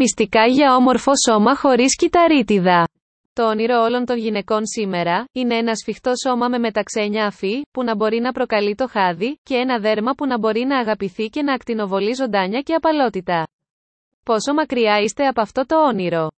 Μυστικά 0.00 0.46
για 0.46 0.74
όμορφο 0.76 1.12
σώμα 1.28 1.56
χωρίς 1.56 1.96
κυταρίτιδα. 1.96 2.88
Το 3.32 3.48
όνειρο 3.48 3.82
όλων 3.82 4.04
των 4.04 4.16
γυναικών 4.16 4.66
σήμερα 4.66 5.24
είναι 5.32 5.56
ένα 5.56 5.74
σφιχτό 5.74 6.12
σώμα 6.26 6.48
με 6.48 6.58
μεταξένια 6.58 7.26
αφή, 7.26 7.62
που 7.70 7.82
να 7.82 7.96
μπορεί 7.96 8.20
να 8.20 8.32
προκαλεί 8.32 8.74
το 8.74 8.88
χάδι, 8.88 9.40
και 9.42 9.54
ένα 9.54 9.78
δέρμα 9.78 10.12
που 10.12 10.26
να 10.26 10.38
μπορεί 10.38 10.64
να 10.64 10.78
αγαπηθεί 10.78 11.28
και 11.28 11.42
να 11.42 11.52
ακτινοβολεί 11.52 12.12
ζωντάνια 12.14 12.60
και 12.60 12.74
απαλότητα. 12.74 13.48
Πόσο 14.22 14.54
μακριά 14.54 15.00
είστε 15.00 15.26
από 15.26 15.40
αυτό 15.40 15.66
το 15.66 15.86
όνειρο; 15.86 16.28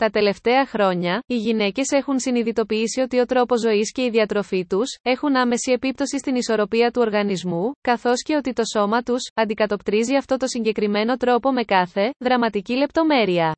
Τα 0.00 0.10
τελευταία 0.10 0.66
χρόνια, 0.66 1.22
οι 1.26 1.36
γυναίκες 1.36 1.90
έχουν 1.90 2.18
συνειδητοποιήσει 2.18 3.00
ότι 3.00 3.18
ο 3.18 3.24
τρόπος 3.24 3.60
ζωής 3.60 3.92
και 3.92 4.02
η 4.02 4.10
διατροφή 4.10 4.66
τους 4.66 4.98
έχουν 5.02 5.36
άμεση 5.36 5.72
επίπτωση 5.72 6.18
στην 6.18 6.34
ισορροπία 6.34 6.90
του 6.90 7.02
οργανισμού, 7.04 7.72
καθώς 7.80 8.22
και 8.22 8.34
ότι 8.36 8.52
το 8.52 8.62
σώμα 8.76 9.02
τους 9.02 9.20
αντικατοπτρίζει 9.34 10.16
αυτό 10.16 10.36
το 10.36 10.46
συγκεκριμένο 10.46 11.16
τρόπο 11.16 11.52
με 11.52 11.62
κάθε 11.62 12.12
δραματική 12.18 12.74
λεπτομέρεια. 12.74 13.56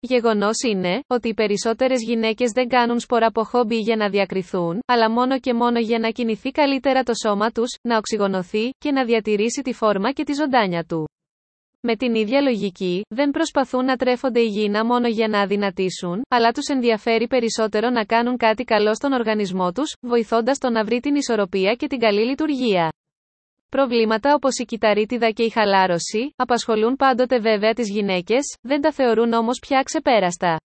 Γεγονός 0.00 0.56
είναι 0.68 1.02
ότι 1.06 1.28
οι 1.28 1.34
περισσότερες 1.34 2.02
γυναίκες 2.02 2.50
δεν 2.50 2.68
κάνουν 2.68 3.00
σπορά 3.00 3.26
από 3.26 3.44
χόμπι 3.44 3.76
για 3.76 3.96
να 3.96 4.08
διακριθούν, 4.08 4.80
αλλά 4.86 5.10
μόνο 5.10 5.38
και 5.38 5.54
μόνο 5.54 5.78
για 5.78 5.98
να 5.98 6.10
κινηθεί 6.10 6.50
καλύτερα 6.50 7.02
το 7.02 7.12
σώμα 7.26 7.50
τους, 7.50 7.68
να 7.82 7.96
οξυγονωθεί 7.96 8.70
και 8.78 8.92
να 8.92 9.04
διατηρήσει 9.04 9.62
τη 9.62 9.72
φόρμα 9.72 10.12
και 10.12 10.24
τη 10.24 10.32
ζωντάνια 10.32 10.84
του. 10.84 11.09
Με 11.82 11.96
την 11.96 12.14
ίδια 12.14 12.40
λογική, 12.40 13.02
δεν 13.08 13.30
προσπαθούν 13.30 13.84
να 13.84 13.96
τρέφονται 13.96 14.40
υγιεινά 14.40 14.84
μόνο 14.84 15.08
για 15.08 15.28
να 15.28 15.40
αδυνατήσουν, 15.40 16.22
αλλά 16.28 16.52
τους 16.52 16.66
ενδιαφέρει 16.66 17.26
περισσότερο 17.26 17.90
να 17.90 18.04
κάνουν 18.04 18.36
κάτι 18.36 18.64
καλό 18.64 18.94
στον 18.94 19.12
οργανισμό 19.12 19.72
τους, 19.72 19.96
βοηθώντας 20.00 20.58
τον 20.58 20.72
να 20.72 20.84
βρει 20.84 21.00
την 21.00 21.14
ισορροπία 21.14 21.74
και 21.74 21.86
την 21.86 21.98
καλή 21.98 22.24
λειτουργία. 22.24 22.88
Προβλήματα 23.68 24.34
όπως 24.34 24.58
η 24.58 24.64
κυταρίτιδα 24.64 25.30
και 25.30 25.42
η 25.42 25.50
χαλάρωση, 25.50 26.32
απασχολούν 26.36 26.96
πάντοτε 26.96 27.38
βέβαια 27.38 27.72
τις 27.72 27.90
γυναίκες, 27.90 28.56
δεν 28.62 28.80
τα 28.80 28.92
θεωρούν 28.92 29.32
όμως 29.32 29.58
πια 29.58 29.82
ξεπέραστα. 29.82 30.56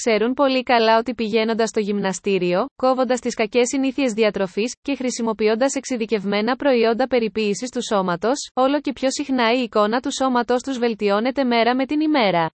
Ξέρουν 0.00 0.34
πολύ 0.34 0.62
καλά 0.62 0.98
ότι 0.98 1.14
πηγαίνοντας 1.14 1.68
στο 1.68 1.80
γυμναστήριο, 1.80 2.66
κόβοντας 2.76 3.20
τις 3.20 3.34
κακές 3.34 3.68
συνήθειες 3.68 4.12
διατροφής 4.12 4.74
και 4.82 4.94
χρησιμοποιώντας 4.94 5.74
εξειδικευμένα 5.74 6.56
προϊόντα 6.56 7.06
περιποίησης 7.06 7.70
του 7.70 7.82
σώματος, 7.82 8.50
όλο 8.54 8.80
και 8.80 8.92
πιο 8.92 9.10
συχνά 9.10 9.52
η 9.52 9.62
εικόνα 9.62 10.00
του 10.00 10.12
σώματό 10.12 10.54
τους 10.54 10.78
βελτιώνεται 10.78 11.44
μέρα 11.44 11.74
με 11.74 11.86
την 11.86 12.00
ημέρα. 12.00 12.50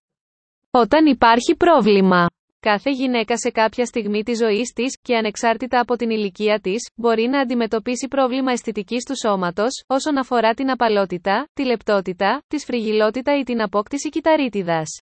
Όταν 0.71 1.07
υπάρχει 1.07 1.57
πρόβλημα. 1.57 2.27
Κάθε 2.61 2.91
γυναίκα 2.91 3.37
σε 3.39 3.51
κάποια 3.51 3.85
στιγμή 3.85 4.23
της 4.23 4.39
ζωής 4.39 4.73
της, 4.73 4.99
και 5.03 5.17
ανεξάρτητα 5.17 5.81
από 5.81 5.97
την 5.97 6.11
ηλικία 6.11 6.61
της, 6.61 6.91
μπορεί 6.95 7.29
να 7.29 7.41
αντιμετωπίσει 7.41 8.09
πρόβλημα 8.09 8.53
αισθητικής 8.53 9.05
του 9.05 9.17
σώματος, 9.17 9.85
όσον 9.87 10.19
αφορά 10.19 10.55
την 10.55 10.71
απαλότητα, 10.71 11.49
τη 11.53 11.65
λεπτότητα, 11.65 12.43
τη 12.49 12.59
σφριγιλότητα 12.59 13.39
ή 13.39 13.43
την 13.43 13.63
απόκτηση 13.63 14.09
κυταρίτιδας. 14.09 15.03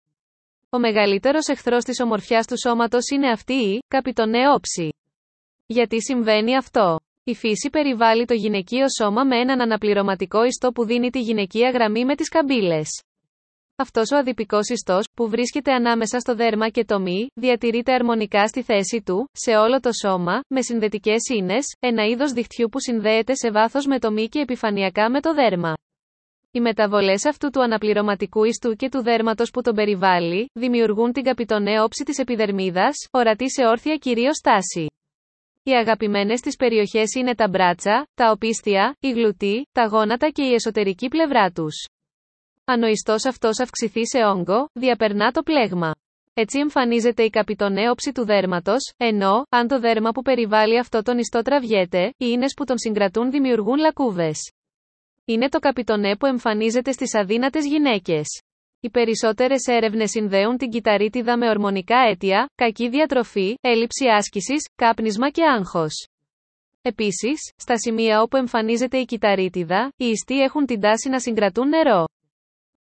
Ο 0.70 0.78
μεγαλύτερος 0.78 1.46
εχθρός 1.46 1.84
της 1.84 2.00
ομορφιάς 2.00 2.46
του 2.46 2.58
σώματος 2.58 3.08
είναι 3.10 3.30
αυτή 3.30 3.52
η 3.52 3.82
καπιτονέ 3.88 4.38
όψη. 4.54 4.88
Γιατί 5.66 6.02
συμβαίνει 6.02 6.56
αυτό; 6.56 6.98
Η 7.24 7.34
φύση 7.34 7.70
περιβάλλει 7.70 8.24
το 8.24 8.34
γυναικείο 8.34 8.86
σώμα 9.00 9.24
με 9.24 9.40
έναν 9.40 9.60
αναπληρωματικό 9.60 10.44
ιστό 10.44 10.72
που 10.72 10.84
δίνει 10.84 11.10
τη 11.10 11.20
γυναικεία 11.20 11.70
γραμμή 11.70 12.04
με 12.04 12.14
τις 12.14 12.28
καμπύλες. 12.28 12.88
Αυτός 13.76 14.10
ο 14.10 14.16
αδυπικό 14.16 14.58
ιστός, 14.72 15.08
που 15.14 15.28
βρίσκεται 15.28 15.72
ανάμεσα 15.72 16.18
στο 16.18 16.34
δέρμα 16.34 16.68
και 16.68 16.84
το 16.84 17.00
μη, 17.00 17.26
διατηρείται 17.34 17.92
αρμονικά 17.92 18.46
στη 18.46 18.62
θέση 18.62 19.02
του, 19.04 19.28
σε 19.32 19.56
όλο 19.56 19.80
το 19.80 19.90
σώμα, 19.92 20.40
με 20.48 20.62
συνδετικές 20.62 21.28
ίνε, 21.34 21.56
ένα 21.78 22.04
είδος 22.06 22.32
δικτυού 22.32 22.68
που 22.68 22.80
συνδέεται 22.80 23.34
σε 23.34 23.50
βάθος 23.50 23.86
με 23.86 23.98
το 23.98 24.12
μη 24.12 24.28
και 24.28 24.40
επιφανειακά 24.40 25.10
με 25.10 25.20
το 25.20 25.34
δέρμα. 25.34 25.74
Οι 26.56 26.60
μεταβολές 26.60 27.24
αυτού 27.24 27.50
του 27.50 27.62
αναπληρωματικού 27.62 28.44
ιστού 28.44 28.74
και 28.74 28.88
του 28.88 29.02
δέρματος 29.02 29.50
που 29.50 29.62
τον 29.62 29.74
περιβάλλει, 29.74 30.50
δημιουργούν 30.52 31.12
την 31.12 31.22
καπιτονέ 31.22 31.82
όψη 31.82 32.04
της 32.04 32.18
επιδερμίδας, 32.18 32.94
ορατή 33.10 33.50
σε 33.50 33.66
όρθια 33.66 33.96
κυρίως 33.96 34.36
στάση. 34.36 34.86
Οι 35.62 35.72
αγαπημένες 35.72 36.40
της 36.40 36.56
περιοχές 36.56 37.14
είναι 37.14 37.34
τα 37.34 37.48
μπράτσα, 37.48 38.06
τα 38.14 38.30
οπίστια, 38.30 38.96
η 39.00 39.10
γλουτή, 39.10 39.68
τα 39.72 39.86
γόνατα 39.86 40.30
και 40.30 40.42
η 40.42 40.52
εσωτερική 40.52 41.08
πλευρά 41.08 41.50
τους. 41.50 41.86
Αν 42.64 42.82
ο 42.82 42.86
ιστός 42.86 43.24
αυτός 43.24 43.60
αυξηθεί 43.60 44.06
σε 44.06 44.18
όγκο, 44.24 44.68
διαπερνά 44.72 45.30
το 45.30 45.42
πλέγμα. 45.42 45.94
Έτσι 46.34 46.58
εμφανίζεται 46.58 47.22
η 47.22 47.30
καπιτονέ 47.30 47.90
όψη 47.90 48.12
του 48.12 48.24
δέρματος, 48.24 48.92
ενώ, 48.96 49.46
αν 49.48 49.68
το 49.68 49.80
δέρμα 49.80 50.10
που 50.10 50.22
περιβάλλει 50.22 50.78
αυτό 50.78 51.02
τον 51.02 51.18
ιστό 51.18 51.42
τραβιέται, 51.42 52.04
οι 52.06 52.26
ίνες 52.28 52.52
που 52.56 52.64
τον 52.64 52.78
συγκρατούν 52.78 53.30
δημιουργούν 53.30 53.78
λακκούβες. 53.78 54.55
Είναι 55.28 55.48
το 55.48 55.58
καπιτονέ 55.58 56.16
που 56.16 56.26
εμφανίζεται 56.26 56.92
στις 56.92 57.14
αδύνατες 57.14 57.66
γυναίκες. 57.66 58.26
Οι 58.80 58.90
περισσότερες 58.90 59.66
έρευνες 59.66 60.10
συνδέουν 60.10 60.56
την 60.56 60.70
κυταρίτιδα 60.70 61.38
με 61.38 61.48
ορμονικά 61.48 61.96
αίτια, 61.96 62.48
κακή 62.54 62.88
διατροφή, 62.88 63.56
έλλειψη 63.60 64.06
άσκησης, 64.06 64.68
κάπνισμα 64.76 65.30
και 65.30 65.42
άγχος. 65.44 66.06
Επίσης, 66.82 67.52
στα 67.56 67.78
σημεία 67.78 68.22
όπου 68.22 68.36
εμφανίζεται 68.36 68.98
η 68.98 69.04
κυταρίτιδα, 69.04 69.92
οι 69.96 70.06
ιστοί 70.06 70.40
έχουν 70.40 70.66
την 70.66 70.80
τάση 70.80 71.08
να 71.08 71.20
συγκρατούν 71.20 71.68
νερό. 71.68 72.04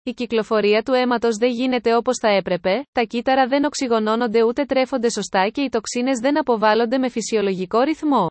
Η 0.02 0.12
κυκλοφορία 0.12 0.82
του 0.82 0.92
αίματος 0.92 1.36
δεν 1.36 1.50
γίνεται 1.50 1.96
όπως 1.96 2.18
θα 2.20 2.28
έπρεπε, 2.28 2.86
τα 2.92 3.02
κύτταρα 3.02 3.46
δεν 3.46 3.64
οξυγονώνονται 3.64 4.42
ούτε 4.42 4.64
τρέφονται 4.64 5.10
σωστά 5.10 5.48
και 5.48 5.62
οι 5.62 5.68
τοξίνες 5.68 6.18
δεν 6.18 6.38
αποβάλλονται 6.38 6.98
με 6.98 7.08
φυσιολογικό 7.08 7.80
ρυθμό. 7.80 8.30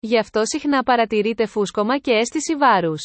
Γι' 0.00 0.18
αυτό 0.18 0.40
συχνά 0.44 0.82
παρατηρείται 0.82 1.46
φούσκωμα 1.46 1.98
και 1.98 2.12
αίσθηση 2.12 2.56
βάρους. 2.56 3.02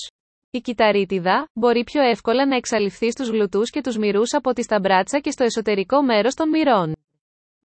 Η 0.57 0.61
κυταρίτιδα 0.61 1.49
μπορεί 1.53 1.83
πιο 1.83 2.01
εύκολα 2.01 2.45
να 2.45 2.55
εξαλειφθεί 2.55 3.11
στους 3.11 3.29
γλουτούς 3.29 3.69
και 3.69 3.81
τους 3.81 3.97
μυρούς 3.97 4.33
από 4.33 4.53
τη 4.53 4.63
σταμπράτσα 4.63 5.19
και 5.19 5.31
στο 5.31 5.43
εσωτερικό 5.43 6.01
μέρος 6.01 6.33
των 6.33 6.49
μυρών. 6.49 6.95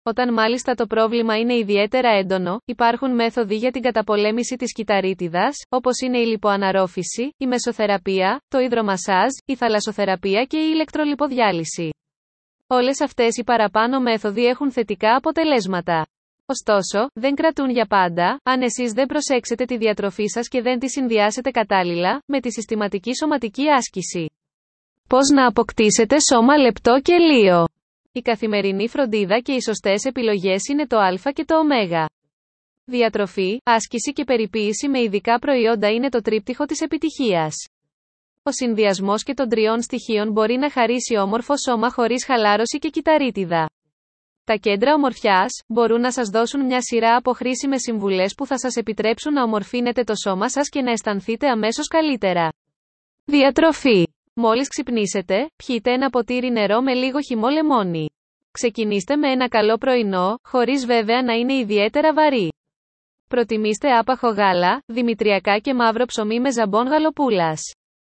Όταν 0.03 0.33
μάλιστα 0.33 0.75
το 0.75 0.87
πρόβλημα 0.87 1.39
είναι 1.39 1.55
ιδιαίτερα 1.55 2.09
έντονο, 2.09 2.61
υπάρχουν 2.65 3.15
μέθοδοι 3.15 3.57
για 3.57 3.71
την 3.71 3.83
καταπολέμηση 3.83 4.57
της 4.57 4.73
κυταρίτιδας, 4.73 5.57
όπως 5.69 6.01
είναι 6.01 6.19
η 6.19 6.27
λιποαναρρόφηση, 6.27 7.35
η 7.37 7.47
μεσοθεραπεία, 7.47 8.43
το 8.49 8.59
υδρομασάζ, 8.59 9.29
η 9.45 9.57
θαλασσοθεραπεία 9.57 10.45
και 10.45 10.57
η 10.57 10.71
ηλεκτρολιποδιάλυση. 10.73 11.91
Όλες 12.67 13.01
αυτές 13.01 13.37
οι 13.37 13.45
παραπάνω 13.45 14.01
μέθοδοι 14.01 14.47
έχουν 14.47 14.73
θετικά 14.73 15.17
αποτελέσματα. 15.17 16.07
Ωστόσο, 16.55 17.11
δεν 17.13 17.35
κρατούν 17.35 17.71
για 17.71 17.87
πάντα, 17.87 18.41
αν 18.43 18.63
εσείς 18.63 18.93
δεν 18.93 19.07
προσέξετε 19.07 19.65
τη 19.65 19.77
διατροφή 19.77 20.27
σας 20.27 20.49
και 20.49 20.63
δεν 20.63 20.79
τη 20.79 20.89
συνδυάσετε 20.89 21.51
κατάλληλα, 21.51 22.23
με 22.27 22.41
τη 22.41 22.53
συστηματική 22.53 23.15
σωματική 23.15 23.69
άσκηση. 23.69 24.31
Πώς 25.09 25.29
να 25.35 25.47
αποκτήσετε 25.47 26.17
σώμα 26.31 26.57
λεπτό 26.59 27.01
και 27.03 27.17
λίο. 27.17 27.65
Η 28.13 28.21
καθημερινή 28.21 28.89
φροντίδα 28.89 29.41
και 29.41 29.53
οι 29.53 29.61
σωστές 29.61 30.05
επιλογές 30.05 30.63
είναι 30.69 30.87
το 30.87 30.99
α 30.99 31.33
και 31.35 31.45
το 31.45 31.55
ω. 31.57 32.07
Διατροφή, 32.85 33.61
άσκηση 33.65 34.13
και 34.13 34.25
περιποίηση 34.25 34.89
με 34.89 35.01
ειδικά 35.03 35.39
προϊόντα 35.39 35.91
είναι 35.91 36.09
το 36.09 36.21
τρίπτυχο 36.21 36.65
της 36.65 36.81
επιτυχίας. 36.81 37.55
Ο 38.43 38.51
συνδυασμός 38.51 39.23
και 39.23 39.35
των 39.35 39.49
τριών 39.49 39.83
στοιχείων 39.83 40.33
μπορεί 40.33 40.57
να 40.57 40.71
χαρίσει 40.71 41.17
όμορφο 41.17 41.55
σώμα 41.57 41.91
χωρίς 41.91 42.25
χαλάρωση 42.25 42.79
και 42.79 42.89
κυταρίτιδα. 42.89 43.69
Τα 44.45 44.55
κέντρα 44.57 44.95
ομορφιάς 44.95 45.51
μπορούν 45.69 46.01
να 46.01 46.13
σας 46.13 46.29
δώσουν 46.29 46.65
μια 46.65 46.81
σειρά 46.81 47.17
από 47.17 47.33
χρήσιμες 47.33 47.81
συμβουλές 47.81 48.35
που 48.35 48.47
θα 48.47 48.59
σας 48.59 48.77
επιτρέψουν 48.77 49.33
να 49.33 49.43
ομορφύνετε 49.43 50.05
το 50.05 50.15
σώμα 50.15 50.51
σας 50.51 50.69
και 50.69 50.83
να 50.83 50.91
αισθανθείτε 50.91 51.49
αμέσως 51.49 51.89
καλύτερα. 51.89 52.53
Διατροφή. 53.25 54.07
Μόλις 54.35 54.69
ξυπνήσετε, 54.69 55.51
πιείτε 55.57 55.93
ένα 55.93 56.11
ποτήρι 56.11 56.51
νερό 56.51 56.81
με 56.83 56.95
λίγο 56.95 57.21
χυμό 57.21 57.49
λεμόνι. 57.49 58.11
Ξεκινήστε 58.51 59.17
με 59.17 59.31
ένα 59.31 59.49
καλό 59.49 59.77
πρωινό, 59.77 60.39
χωρίς 60.43 60.87
βέβαια 60.87 61.23
να 61.23 61.33
είναι 61.33 61.55
ιδιαίτερα 61.55 62.13
βαρύ. 62.13 62.53
Προτιμήστε 63.29 63.97
άπαχο 63.99 64.29
γάλα, 64.29 64.83
δημητριακά 64.87 65.59
και 65.59 65.75
μαύρο 65.75 66.05
ψωμί 66.05 66.41
με 66.41 66.53
ζαμπόν 66.53 66.87
γαλοπούλας. 66.87 67.61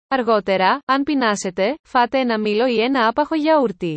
Αργότερα, 0.08 0.80
αν 0.86 1.04
πεινάσετε, 1.04 1.76
φάτε 1.84 2.20
ένα 2.20 2.40
μήλο 2.40 2.68
ή 2.68 2.82
ένα 2.82 3.08
άπαχο 3.08 3.36
γιαούρτι. 3.36 3.96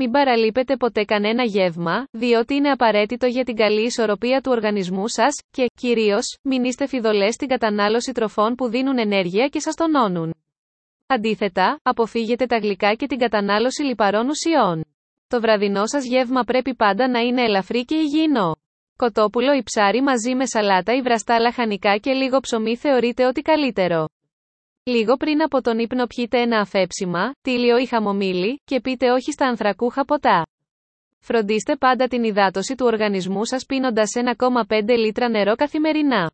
Μην 0.00 0.10
παραλείπετε 0.10 0.76
ποτέ 0.76 1.04
κανένα 1.04 1.42
γεύμα, 1.44 2.04
διότι 2.10 2.54
είναι 2.54 2.70
απαραίτητο 2.70 3.26
για 3.26 3.44
την 3.44 3.56
καλή 3.56 3.82
ισορροπία 3.84 4.40
του 4.40 4.50
οργανισμού 4.54 5.08
σας, 5.08 5.34
και, 5.50 5.66
κυρίως, 5.74 6.38
μην 6.42 6.64
είστε 6.64 6.86
φιδωλές 6.86 7.34
στην 7.34 7.48
κατανάλωση 7.48 8.12
τροφών 8.12 8.54
που 8.54 8.68
δίνουν 8.68 8.98
ενέργεια 8.98 9.48
και 9.48 9.60
σας 9.60 9.74
τονώνουν. 9.74 10.34
Αντίθετα, 11.06 11.78
αποφύγετε 11.82 12.46
τα 12.46 12.56
γλυκά 12.56 12.94
και 12.94 13.06
την 13.06 13.18
κατανάλωση 13.18 13.82
λιπαρών 13.82 14.28
ουσιών. 14.28 14.84
Το 15.28 15.40
βραδινό 15.40 15.86
σας 15.86 16.04
γεύμα 16.04 16.42
πρέπει 16.42 16.74
πάντα 16.74 17.08
να 17.08 17.20
είναι 17.20 17.42
ελαφρύ 17.42 17.84
και 17.84 17.94
υγιεινό. 17.94 18.56
Κοτόπουλο 18.96 19.52
ή 19.52 19.62
ψάρι 19.62 20.02
μαζί 20.02 20.34
με 20.34 20.46
σαλάτα 20.46 20.94
ή 20.94 21.00
βραστά 21.00 21.38
λαχανικά 21.38 21.96
και 21.96 22.12
λίγο 22.12 22.40
ψωμί 22.40 22.76
θεωρείται 22.76 23.26
ότι 23.26 23.42
καλύτερο. 23.42 24.08
Λίγο 24.88 25.16
πριν 25.16 25.42
από 25.42 25.60
τον 25.62 25.78
ύπνο 25.78 26.06
πιείτε 26.06 26.40
ένα 26.40 26.60
αφέψιμα, 26.60 27.32
τίλιο 27.42 27.78
ή 27.78 27.86
χαμομήλι, 27.86 28.60
και 28.64 28.80
πείτε 28.80 29.10
όχι 29.10 29.32
στα 29.32 29.46
ανθρακούχα 29.46 30.04
ποτά. 30.04 30.46
Φροντίστε 31.18 31.76
πάντα 31.76 32.06
την 32.08 32.24
υδάτωση 32.24 32.74
του 32.74 32.86
οργανισμού 32.86 33.44
σας 33.44 33.64
πίνοντας 33.66 34.10
1,5 34.14 34.96
λίτρα 34.96 35.28
νερό 35.28 35.54
καθημερινά. 35.54 36.30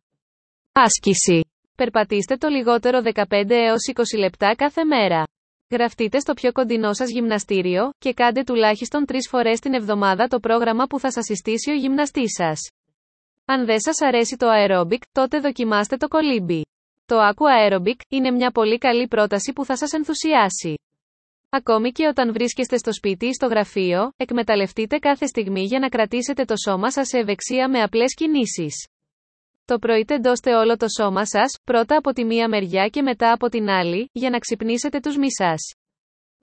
Άσκηση. 0.71 1.45
Περπατήστε 1.75 2.35
το 2.35 2.47
λιγότερο 2.47 3.01
15 3.13 3.49
έως 3.49 3.79
20 3.93 4.19
λεπτά 4.19 4.55
κάθε 4.55 4.83
μέρα. 4.83 5.23
Γραφτείτε 5.71 6.19
στο 6.19 6.33
πιο 6.33 6.51
κοντινό 6.51 6.93
σας 6.93 7.09
γυμναστήριο 7.09 7.89
και 7.97 8.13
κάντε 8.13 8.43
τουλάχιστον 8.43 9.05
τρεις 9.05 9.27
φορές 9.27 9.59
την 9.59 9.73
εβδομάδα 9.73 10.27
το 10.27 10.39
πρόγραμμα 10.39 10.85
που 10.85 10.99
θα 10.99 11.11
σας 11.11 11.23
συστήσει 11.25 11.71
ο 11.71 11.73
γυμναστής 11.73 12.31
σας. 12.37 12.59
Αν 13.45 13.65
δεν 13.65 13.79
σας 13.79 14.01
αρέσει 14.01 14.35
το 14.37 14.47
aerobic, 14.49 15.01
τότε 15.11 15.39
δοκιμάστε 15.39 15.97
το 15.97 16.07
κολύμπι. 16.07 16.61
Το 17.07 17.15
Aqua 17.29 17.71
Aerobic 17.71 17.99
είναι 18.09 18.31
μια 18.31 18.51
πολύ 18.51 18.77
καλή 18.77 19.07
πρόταση 19.07 19.53
που 19.53 19.65
θα 19.65 19.77
σας 19.77 19.91
ενθουσιάσει. 19.91 20.73
Ακόμη 21.49 21.91
και 21.91 22.07
όταν 22.07 22.33
βρίσκεστε 22.33 22.77
στο 22.77 22.93
σπίτι 22.93 23.25
ή 23.25 23.33
στο 23.33 23.47
γραφείο, 23.47 24.11
εκμεταλλευτείτε 24.17 24.97
κάθε 24.97 25.25
στιγμή 25.25 25.63
για 25.63 25.79
να 25.79 25.89
κρατήσετε 25.89 26.45
το 26.45 26.53
σώμα 26.57 26.91
σας 26.91 27.07
σε 27.07 27.17
ευεξία 27.17 27.69
με 27.69 27.81
απλές 27.81 28.13
κινήσεις. 28.13 28.87
Το 29.65 29.79
πρωί 29.79 30.05
τεντώστε 30.05 30.55
όλο 30.55 30.77
το 30.77 30.85
σώμα 30.99 31.25
σας, 31.25 31.59
πρώτα 31.63 31.97
από 31.97 32.11
τη 32.11 32.25
μία 32.25 32.49
μεριά 32.49 32.87
και 32.87 33.01
μετά 33.01 33.31
από 33.31 33.49
την 33.49 33.69
άλλη, 33.69 34.09
για 34.11 34.29
να 34.29 34.37
ξυπνήσετε 34.37 34.99
τους 34.99 35.17
μισάς. 35.17 35.73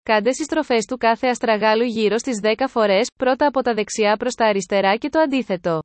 Κάντε 0.03 0.33
συστροφές 0.33 0.85
του 0.85 0.97
κάθε 0.97 1.27
αστραγάλου 1.27 1.85
γύρω 1.85 2.19
στις 2.19 2.41
10 2.43 2.69
φορές, 2.69 3.11
πρώτα 3.17 3.47
από 3.47 3.63
τα 3.63 3.75
δεξιά 3.75 4.17
προς 4.17 4.35
τα 4.35 4.47
αριστερά 4.47 4.97
και 4.97 5.09
το 5.09 5.21
αντίθετο. 5.21 5.83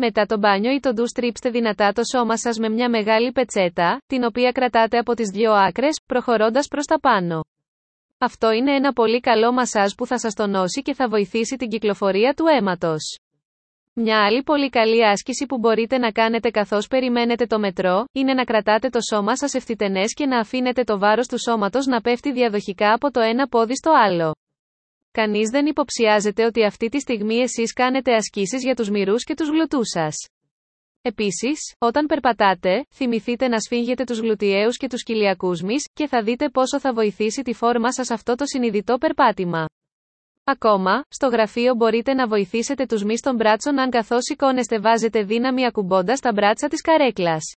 Μετά 0.00 0.26
το 0.26 0.38
μπάνιο 0.38 0.72
ή 0.72 0.80
το 0.80 0.92
ντου 0.92 1.08
στρίψτε 1.08 1.50
δυνατά 1.50 1.92
το 1.92 2.02
σώμα 2.16 2.36
σας 2.36 2.58
με 2.58 2.68
μια 2.68 2.88
μεγάλη 2.88 3.32
πετσέτα, 3.32 4.00
την 4.06 4.24
οποία 4.24 4.52
κρατάτε 4.52 4.98
από 4.98 5.14
τις 5.14 5.30
δύο 5.30 5.52
άκρες, 5.52 6.00
προχωρώντας 6.06 6.68
προς 6.68 6.84
τα 6.84 7.00
πάνω. 7.00 7.44
Αυτό 8.18 8.52
είναι 8.52 8.74
ένα 8.74 8.92
πολύ 8.92 9.20
καλό 9.20 9.52
μασάζ 9.52 9.92
που 9.96 10.06
θα 10.06 10.18
σας 10.18 10.34
τονώσει 10.34 10.82
και 10.82 10.94
θα 10.94 11.08
βοηθήσει 11.08 11.56
την 11.56 11.68
κυκλοφορία 11.68 12.34
του 12.34 12.44
αίματος. 12.46 13.18
Μια 13.92 14.24
άλλη 14.24 14.42
πολύ 14.42 14.68
καλή 14.68 15.06
άσκηση 15.06 15.46
που 15.46 15.58
μπορείτε 15.58 15.98
να 15.98 16.10
κάνετε 16.10 16.50
καθώς 16.50 16.86
περιμένετε 16.86 17.46
το 17.46 17.58
μετρό, 17.58 18.04
είναι 18.12 18.34
να 18.34 18.44
κρατάτε 18.44 18.88
το 18.88 18.98
σώμα 19.12 19.36
σας 19.36 19.54
ευθυτενές 19.54 20.14
και 20.14 20.26
να 20.26 20.38
αφήνετε 20.38 20.84
το 20.84 20.98
βάρος 20.98 21.26
του 21.26 21.38
σώματος 21.40 21.86
να 21.86 22.00
πέφτει 22.00 22.32
διαδοχικά 22.32 22.92
από 22.92 23.10
το 23.10 23.20
ένα 23.20 23.48
πόδι 23.48 23.76
στο 23.76 23.90
άλλο. 24.06 24.37
Κανείς 25.20 25.50
δεν 25.50 25.66
υποψιάζεται 25.66 26.44
ότι 26.44 26.64
αυτή 26.64 26.88
τη 26.88 27.00
στιγμή 27.00 27.36
εσείς 27.36 27.72
κάνετε 27.72 28.14
ασκήσεις 28.14 28.62
για 28.62 28.74
τους 28.74 28.90
μυρούς 28.90 29.24
και 29.24 29.34
τους 29.34 29.48
γλουτούς 29.48 29.88
σας. 29.88 30.14
Επίσης, 31.02 31.58
όταν 31.78 32.06
περπατάτε, 32.06 32.86
θυμηθείτε 32.94 33.48
να 33.48 33.60
σφίγγετε 33.60 34.04
τους 34.04 34.18
γλουτιαίους 34.18 34.76
και 34.76 34.88
τους 34.88 35.02
κοιλιακούς 35.02 35.62
μυς, 35.62 35.88
και 35.92 36.06
θα 36.06 36.22
δείτε 36.22 36.48
πόσο 36.48 36.80
θα 36.80 36.92
βοηθήσει 36.92 37.42
τη 37.42 37.52
φόρμα 37.52 37.92
σας 37.92 38.10
αυτό 38.10 38.34
το 38.34 38.46
συνειδητό 38.46 38.98
περπάτημα. 38.98 39.66
Ακόμα, 40.44 41.02
στο 41.08 41.26
γραφείο 41.26 41.74
μπορείτε 41.74 42.14
να 42.14 42.26
βοηθήσετε 42.26 42.86
τους 42.86 43.04
μυς 43.04 43.20
των 43.20 43.34
μπράτσων 43.36 43.78
αν 43.78 43.90
καθώς 43.90 44.22
σηκώνεστε 44.22 44.80
βάζετε 44.80 45.22
δύναμη 45.22 45.66
ακουμπώντας 45.66 46.20
τα 46.20 46.32
μπράτσα 46.32 46.68
της 46.68 46.80
καρέκλας. 46.80 47.54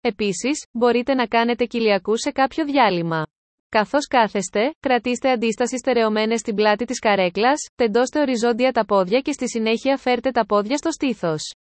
Επίσης, 0.00 0.66
μπορείτε 0.72 1.14
να 1.14 1.26
κάνετε 1.26 1.64
κοιλιακούς 1.64 2.20
σε 2.20 2.30
κάποιο 2.30 2.64
διάλειμμα. 2.64 3.26
Καθώς 3.68 4.06
κάθεστε, 4.06 4.74
κρατήστε 4.80 5.30
αντίσταση 5.30 5.78
στερεωμένες 5.78 6.40
στην 6.40 6.54
πλάτη 6.54 6.84
της 6.84 6.98
καρέκλας, 6.98 7.68
τεντώστε 7.74 8.20
οριζόντια 8.20 8.72
τα 8.72 8.84
πόδια 8.84 9.20
και 9.20 9.32
στη 9.32 9.48
συνέχεια 9.48 9.96
φέρτε 9.96 10.30
τα 10.30 10.46
πόδια 10.46 10.76
στο 10.76 10.90
στήθος. 10.90 11.54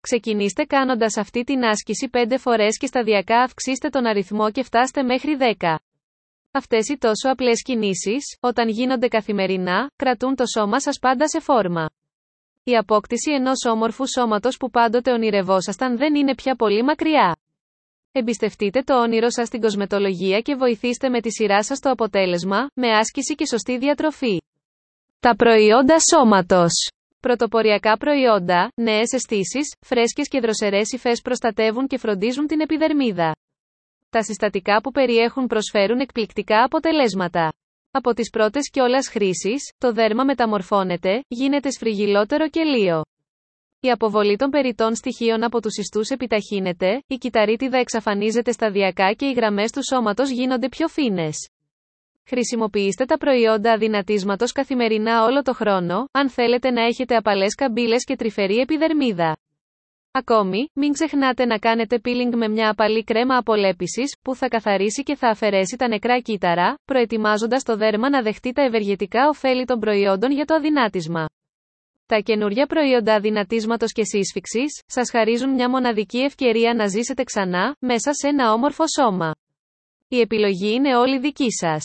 Ξεκινήστε 0.00 0.64
κάνοντας 0.64 1.16
αυτή 1.16 1.44
την 1.44 1.64
άσκηση 1.64 2.10
5 2.12 2.38
φορές 2.38 2.78
και 2.78 2.86
σταδιακά 2.86 3.42
αυξήστε 3.42 3.88
τον 3.88 4.06
αριθμό 4.06 4.50
και 4.50 4.62
φτάστε 4.62 5.02
μέχρι 5.02 5.36
10. 5.58 5.76
Αυτές 6.50 6.88
οι 6.88 6.98
τόσο 6.98 7.30
απλές 7.30 7.62
κινήσεις, 7.62 8.36
όταν 8.40 8.68
γίνονται 8.68 9.08
καθημερινά, 9.08 9.90
κρατούν 9.96 10.34
το 10.34 10.44
σώμα 10.56 10.80
σας 10.80 10.98
πάντα 10.98 11.28
σε 11.28 11.40
φόρμα. 11.40 11.90
Η 12.64 12.76
απόκτηση 12.76 13.32
ενός 13.32 13.64
όμορφου 13.64 14.08
σώματος 14.08 14.56
που 14.56 14.70
πάντοτε 14.70 15.12
ονειρευόσασταν 15.12 15.96
δεν 15.96 16.14
είναι 16.14 16.34
πια 16.34 16.54
πολύ 16.54 16.82
μακριά. 16.82 17.36
Εμπιστευτείτε 18.18 18.82
το 18.82 19.00
όνειρο 19.00 19.30
σας 19.30 19.46
στην 19.46 19.60
κοσμετολογία 19.60 20.40
και 20.40 20.54
βοηθήστε 20.54 21.08
με 21.08 21.20
τη 21.20 21.30
σειρά 21.30 21.62
σας 21.62 21.78
το 21.80 21.90
αποτέλεσμα, 21.90 22.70
με 22.74 22.88
άσκηση 22.90 23.34
και 23.34 23.46
σωστή 23.46 23.78
διατροφή. 23.78 24.40
Τα 25.20 25.36
προϊόντα 25.36 25.96
σώματος. 26.12 26.72
Πρωτοποριακά 27.20 27.96
προϊόντα, 27.96 28.70
νέες 28.74 29.12
αισθήσεις, 29.12 29.74
φρέσκες 29.80 30.28
και 30.28 30.40
δροσερές 30.40 30.92
υφές 30.92 31.20
προστατεύουν 31.20 31.86
και 31.86 31.98
φροντίζουν 31.98 32.46
την 32.46 32.60
επιδερμίδα. 32.60 33.36
Τα 34.10 34.22
συστατικά 34.22 34.80
που 34.80 34.90
περιέχουν 34.90 35.46
προσφέρουν 35.46 36.00
εκπληκτικά 36.00 36.62
αποτελέσματα. 36.64 37.52
Από 37.90 38.14
τις 38.14 38.30
πρώτες 38.30 38.70
κιόλας 38.70 39.08
χρήσεις, 39.08 39.72
το 39.78 39.92
δέρμα 39.92 40.24
μεταμορφώνεται, 40.24 41.20
γίνεται 41.28 41.70
σφριγιλότερο 41.70 42.48
και 42.48 42.62
λίο. 42.62 43.02
Η 43.80 43.90
αποβολή 43.90 44.36
των 44.36 44.50
περιττών 44.50 44.94
στοιχείων 44.94 45.44
από 45.44 45.60
τους 45.60 45.76
ιστούς 45.76 46.10
επιταχύνεται, 46.10 47.02
η 47.06 47.16
κυταρίτιδα 47.16 47.78
εξαφανίζεται 47.78 48.52
σταδιακά 48.52 49.12
και 49.12 49.26
οι 49.26 49.32
γραμμές 49.32 49.70
του 49.70 49.84
σώματος 49.84 50.30
γίνονται 50.30 50.68
πιο 50.68 50.88
φίνες. 50.88 51.50
Χρησιμοποιήστε 52.26 53.04
τα 53.04 53.18
προϊόντα 53.18 53.72
αδυνατίσματος 53.72 54.52
καθημερινά 54.52 55.24
όλο 55.24 55.42
το 55.42 55.52
χρόνο, 55.54 56.08
αν 56.10 56.28
θέλετε 56.30 56.70
να 56.70 56.82
έχετε 56.82 57.16
απαλές 57.16 57.54
καμπύλες 57.54 58.04
και 58.04 58.16
τρυφερή 58.16 58.56
επιδερμίδα. 58.56 59.36
Ακόμη, 60.10 60.70
μην 60.74 60.92
ξεχνάτε 60.92 61.44
να 61.44 61.58
κάνετε 61.58 62.00
peeling 62.04 62.34
με 62.34 62.48
μια 62.48 62.70
απαλή 62.70 63.04
κρέμα 63.04 63.36
απολέπισης, 63.36 64.16
που 64.22 64.34
θα 64.34 64.48
καθαρίσει 64.48 65.02
και 65.02 65.14
θα 65.14 65.28
αφαιρέσει 65.28 65.76
τα 65.76 65.88
νεκρά 65.88 66.20
κύτταρα, 66.20 66.78
προετοιμάζοντας 66.84 67.62
το 67.62 67.76
δέρμα 67.76 68.10
να 68.10 68.22
δεχτεί 68.22 68.52
τα 68.52 68.62
ευεργετικά 68.62 69.28
ωφέλη 69.28 69.64
των 69.64 69.78
προϊόντων 69.78 70.32
για 70.32 70.44
το 70.44 70.54
αδυνάτισμα. 70.54 71.26
Τα 72.08 72.18
καινούργια 72.18 72.66
προϊόντα 72.66 73.14
αδυνατίσματος 73.14 73.92
και 73.92 74.04
σύσφυξης, 74.04 74.82
σας 74.86 75.10
χαρίζουν 75.10 75.50
μια 75.50 75.70
μοναδική 75.70 76.18
ευκαιρία 76.18 76.74
να 76.74 76.86
ζήσετε 76.86 77.22
ξανά, 77.22 77.76
μέσα 77.78 78.12
σε 78.12 78.28
ένα 78.28 78.52
όμορφο 78.52 78.84
σώμα. 78.98 79.34
Η 80.08 80.20
επιλογή 80.20 80.72
είναι 80.72 80.96
όλη 80.96 81.18
δική 81.18 81.46
σας. 81.50 81.84